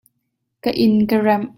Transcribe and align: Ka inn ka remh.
Ka 0.63 0.69
inn 0.83 0.95
ka 1.09 1.17
remh. 1.25 1.47